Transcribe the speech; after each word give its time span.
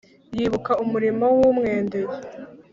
y’ibuka 0.37 0.71
umurimo 0.83 1.25
w’umwendeye 1.37 2.13